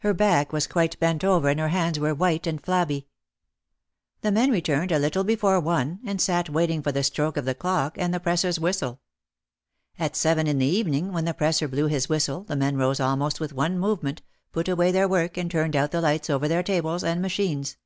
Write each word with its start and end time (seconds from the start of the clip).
Her 0.00 0.12
back 0.12 0.52
was 0.52 0.66
quite 0.66 1.00
bent 1.00 1.24
over 1.24 1.48
and 1.48 1.58
her 1.58 1.68
hands 1.68 1.98
were 1.98 2.14
white 2.14 2.46
and 2.46 2.62
flabby. 2.62 3.06
The 4.20 4.30
men 4.30 4.50
returned 4.50 4.92
a 4.92 4.98
little 4.98 5.24
before 5.24 5.58
one 5.60 5.98
and 6.04 6.20
sat 6.20 6.50
waiting 6.50 6.82
for 6.82 6.92
the 6.92 7.02
stroke 7.02 7.38
of 7.38 7.46
the 7.46 7.54
clock 7.54 7.96
and 7.96 8.12
the 8.12 8.20
presser's 8.20 8.60
whistle. 8.60 9.00
At 9.98 10.14
seven 10.14 10.46
in 10.46 10.58
the 10.58 10.66
evening 10.66 11.10
when 11.10 11.24
the 11.24 11.32
presser 11.32 11.68
blew 11.68 11.86
his 11.86 12.10
whistle 12.10 12.44
the 12.44 12.54
men 12.54 12.76
rose 12.76 13.00
almost 13.00 13.40
with 13.40 13.54
one 13.54 13.78
movement, 13.78 14.20
put 14.52 14.68
away 14.68 14.92
their 14.92 15.08
work 15.08 15.38
and 15.38 15.50
turned 15.50 15.74
out 15.74 15.90
the 15.90 16.02
lights 16.02 16.28
over 16.28 16.48
their 16.48 16.62
tables 16.62 17.02
and 17.02 17.22
machines. 17.22 17.78